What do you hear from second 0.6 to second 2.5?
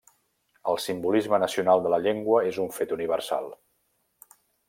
El simbolisme nacional de la llengua